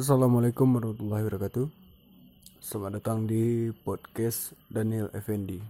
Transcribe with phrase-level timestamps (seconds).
[0.00, 1.68] Assalamualaikum warahmatullahi wabarakatuh.
[2.64, 5.60] Selamat datang di podcast Daniel Effendi.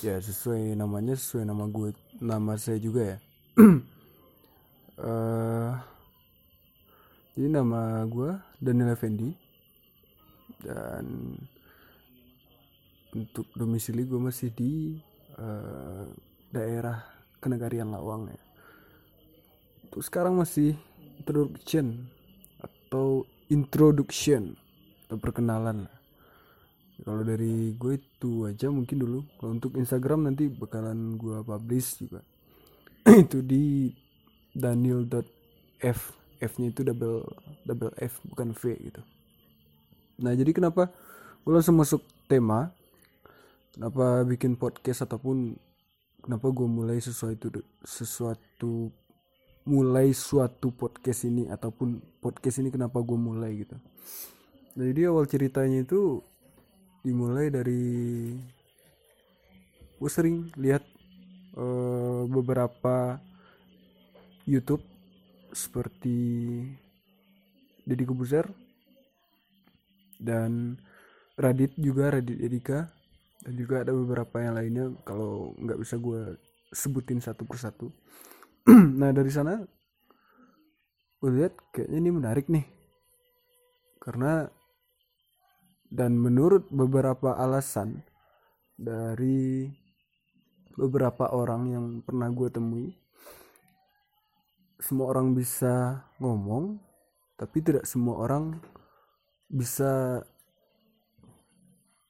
[0.00, 3.18] Ya sesuai namanya sesuai nama gue Nama saya juga ya.
[4.96, 5.76] Uh,
[7.36, 9.36] Jadi nama gue Daniel Effendi.
[10.64, 11.36] Dan
[13.12, 14.96] Untuk domisili gue masih di
[15.36, 16.08] uh,
[16.48, 17.04] Daerah
[17.36, 18.40] Kenegarian Lawang ya.
[19.84, 20.72] Untuk sekarang masih
[21.20, 22.08] introduction
[22.64, 24.56] Atau introduction
[25.08, 25.88] atau perkenalan.
[26.98, 29.18] Kalau dari gue itu aja mungkin dulu.
[29.38, 32.20] Kalau untuk Instagram nanti bakalan gue publish juga.
[33.24, 33.94] Itu di
[34.52, 36.52] daniel.f f.
[36.58, 37.26] Nya itu double
[37.66, 39.02] double f bukan v gitu.
[40.22, 40.90] Nah jadi kenapa
[41.42, 42.70] gue langsung masuk tema?
[43.74, 45.54] Kenapa bikin podcast ataupun
[46.22, 48.90] kenapa gue mulai sesuatu sesuatu
[49.68, 53.76] mulai suatu podcast ini ataupun podcast ini kenapa gue mulai gitu.
[54.72, 56.24] Jadi awal ceritanya itu
[57.04, 58.32] dimulai dari
[60.00, 60.80] gue sering lihat
[61.60, 63.20] uh, beberapa
[64.48, 64.80] YouTube
[65.52, 66.16] seperti
[67.84, 68.48] Deddy Kebuzer
[70.16, 70.80] dan
[71.36, 72.88] Radit juga Radit Edika
[73.44, 74.86] dan juga ada beberapa yang lainnya.
[75.04, 76.40] Kalau nggak bisa gue
[76.72, 77.92] sebutin satu persatu
[79.00, 79.60] nah dari sana
[81.18, 82.66] gue lihat kayaknya ini menarik nih.
[83.98, 84.46] Karena
[85.88, 88.04] dan menurut beberapa alasan
[88.78, 89.66] dari
[90.78, 92.86] beberapa orang yang pernah gue temui
[94.78, 96.78] semua orang bisa ngomong
[97.34, 98.62] tapi tidak semua orang
[99.50, 100.22] bisa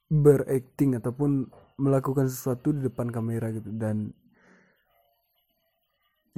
[0.08, 1.46] berakting ataupun
[1.78, 3.70] melakukan sesuatu di depan kamera gitu.
[3.70, 4.10] Dan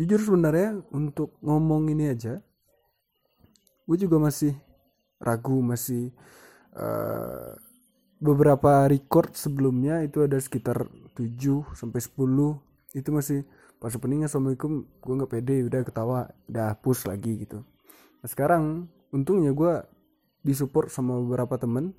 [0.01, 2.41] jujur sebenarnya untuk ngomong ini aja
[3.85, 4.57] gue juga masih
[5.21, 6.09] ragu masih
[6.73, 7.53] uh,
[8.21, 13.45] beberapa record sebelumnya itu ada sekitar 7 sampai 10 itu masih
[13.81, 14.85] pas opening assalamualaikum.
[15.01, 17.65] Gue nggak pede udah ketawa udah push lagi gitu.
[18.21, 19.75] Nah sekarang untungnya gue
[20.45, 21.97] disupport sama beberapa temen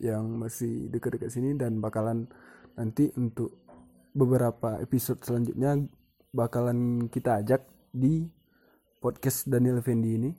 [0.00, 2.28] yang masih dekat-dekat sini dan bakalan
[2.76, 3.64] nanti untuk
[4.12, 5.88] beberapa episode selanjutnya
[6.32, 7.60] bakalan kita ajak
[7.92, 8.24] di
[9.04, 10.30] podcast Daniel Effendi ini.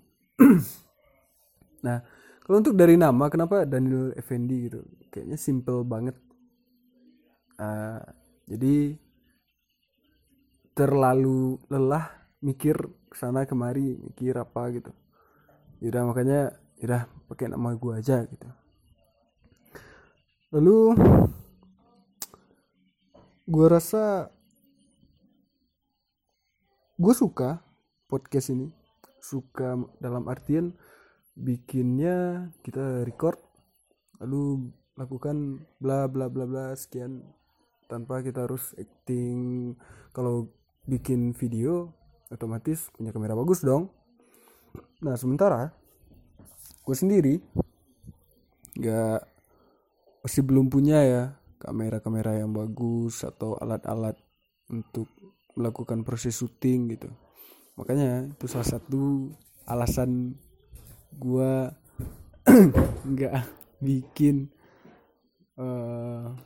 [1.86, 2.02] nah,
[2.42, 4.82] kalau untuk dari nama, kenapa Daniel Effendi gitu?
[5.14, 6.18] Kayaknya simple banget.
[7.62, 8.02] Uh,
[8.50, 8.98] jadi
[10.74, 12.10] terlalu lelah
[12.42, 12.76] mikir
[13.14, 14.90] sana kemari, mikir apa gitu.
[15.80, 16.42] Yaudah makanya,
[16.82, 18.50] yaudah pakai nama gue aja gitu.
[20.54, 20.78] Lalu,
[23.46, 24.34] gue rasa
[26.94, 27.62] gue suka
[28.06, 28.70] podcast ini.
[29.24, 30.76] Suka dalam artian
[31.34, 33.40] bikinnya kita record
[34.22, 37.26] lalu lakukan bla bla bla bla sekian
[37.90, 39.74] tanpa kita harus acting.
[40.14, 40.52] Kalau
[40.86, 41.96] bikin video
[42.30, 43.90] otomatis punya kamera bagus dong.
[45.02, 45.74] Nah sementara
[46.84, 47.40] gue sendiri
[48.76, 49.20] nggak
[50.26, 51.24] masih belum punya ya
[51.64, 54.20] kamera-kamera yang bagus atau alat-alat
[54.68, 55.08] untuk
[55.54, 57.10] melakukan proses syuting gitu.
[57.78, 59.34] Makanya itu salah satu
[59.66, 60.38] alasan
[61.18, 61.74] gua
[63.14, 63.34] nggak
[63.82, 64.50] bikin
[65.54, 66.38] konten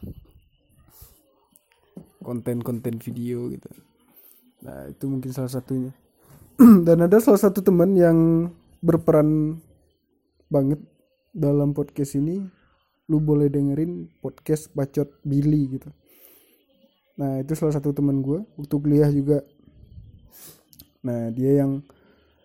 [2.23, 3.69] konten-konten video gitu.
[4.63, 5.95] Nah itu mungkin salah satunya.
[6.87, 8.51] Dan ada salah satu teman yang
[8.83, 9.61] berperan
[10.51, 10.83] banget
[11.31, 12.43] dalam podcast ini.
[13.07, 15.87] Lu boleh dengerin podcast bacot Billy gitu
[17.17, 19.41] nah itu salah satu teman gue waktu kuliah juga.
[21.01, 21.81] Nah dia yang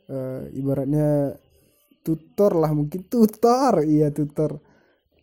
[0.09, 1.37] uh, ibaratnya
[2.01, 3.85] tutor lah mungkin tutor.
[3.85, 4.59] Iya tutor.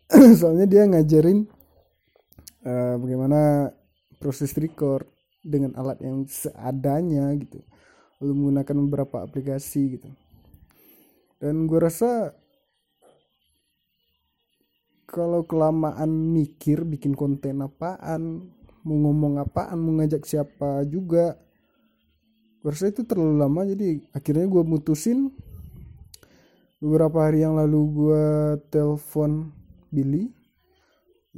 [0.40, 1.50] Soalnya dia ngajarin
[2.66, 3.74] uh, bagaimana
[4.22, 5.08] proses record
[5.42, 7.64] dengan alat yang seadanya gitu.
[8.20, 10.10] Lalu menggunakan beberapa aplikasi gitu.
[11.40, 12.36] Dan gue rasa
[15.10, 18.52] kalau kelamaan mikir bikin konten apaan
[18.90, 21.38] mau ngomong apaan mau ngajak siapa juga.
[22.66, 25.30] Gue itu terlalu lama jadi akhirnya gue mutusin.
[26.82, 28.26] Beberapa hari yang lalu gue
[28.74, 29.54] telepon
[29.94, 30.34] Billy.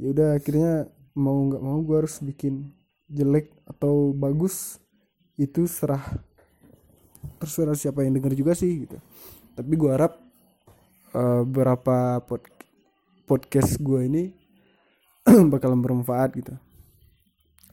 [0.00, 2.72] Ya udah akhirnya mau nggak mau gue harus bikin
[3.12, 4.80] jelek atau bagus
[5.36, 6.02] itu serah.
[7.36, 8.96] Terserah siapa yang denger juga sih gitu.
[9.52, 10.16] Tapi gue harap
[11.12, 12.48] uh, beberapa pod
[13.28, 14.24] podcast gue ini
[15.52, 16.54] bakalan bermanfaat gitu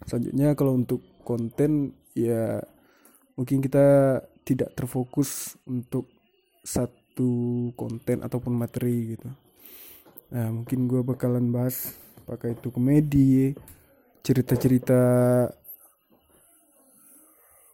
[0.06, 2.60] selanjutnya kalau untuk konten ya
[3.36, 6.10] mungkin kita tidak terfokus untuk
[6.64, 9.30] satu konten ataupun materi gitu.
[10.34, 11.96] Nah mungkin gue bakalan bahas
[12.28, 13.54] pakai itu komedi
[14.22, 15.02] cerita-cerita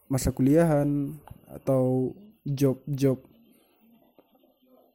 [0.06, 1.18] masa kuliahan
[1.50, 2.14] atau
[2.46, 3.18] job-job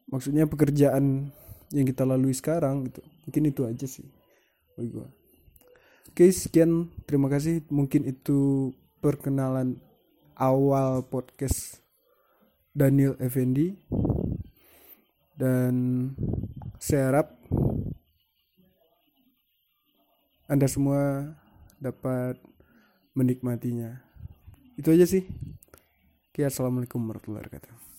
[0.07, 1.29] maksudnya pekerjaan
[1.71, 3.03] yang kita lalui sekarang gitu.
[3.27, 4.07] Mungkin itu aja sih
[4.75, 5.20] bagi gue
[6.11, 6.91] oke sekian.
[7.07, 7.63] Terima kasih.
[7.71, 9.79] Mungkin itu perkenalan
[10.35, 11.79] awal podcast
[12.75, 13.79] Daniel Effendi.
[15.39, 16.11] Dan
[16.77, 17.27] saya harap
[20.51, 21.31] anda semua
[21.79, 22.35] dapat
[23.15, 24.03] menikmatinya.
[24.75, 25.23] Itu aja sih.
[26.31, 27.90] Oke, assalamualaikum warahmatullahi wabarakatuh